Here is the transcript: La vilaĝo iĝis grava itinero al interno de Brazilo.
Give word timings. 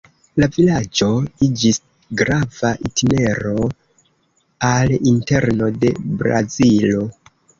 La 0.41 0.47
vilaĝo 0.53 1.09
iĝis 1.47 1.77
grava 2.21 2.71
itinero 2.89 3.67
al 4.71 4.95
interno 5.13 5.71
de 5.83 5.93
Brazilo. 6.23 7.07